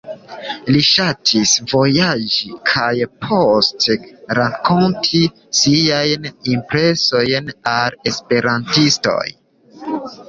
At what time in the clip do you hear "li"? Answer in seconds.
0.75-0.79